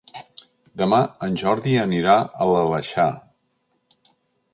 [0.81, 3.07] Demà en Jordi anirà a l'Aleixar.